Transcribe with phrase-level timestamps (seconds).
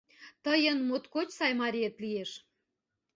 [0.45, 2.31] Тыйын моткоч сай мариет лиеш!